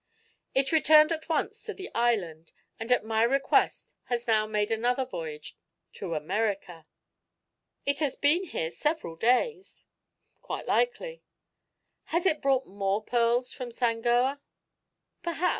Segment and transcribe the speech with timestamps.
[0.55, 5.05] "It returned at once to the island, and at my request has now made another
[5.05, 5.59] voyage
[5.93, 6.87] to America."
[7.85, 9.85] "It has been here several days."
[10.41, 11.21] "Quite likely."
[12.05, 14.39] "Has it brought more pearls from Sangoa?"
[15.21, 15.49] "Perhaps.